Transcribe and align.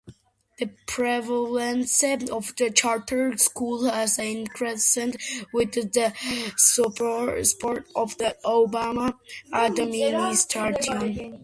The 0.57 0.71
prevalence 0.87 2.03
of 2.03 2.55
charter 2.73 3.37
schools 3.37 3.87
has 3.87 4.17
increased 4.17 4.97
with 5.53 5.73
the 5.73 6.11
support 6.57 7.85
of 7.95 8.17
the 8.17 8.35
Obama 8.43 9.13
Administration. 9.53 11.39